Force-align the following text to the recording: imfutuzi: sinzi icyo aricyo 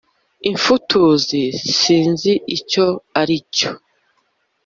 imfutuzi: 0.49 1.43
sinzi 1.77 2.31
icyo 2.57 2.85
aricyo 3.19 3.69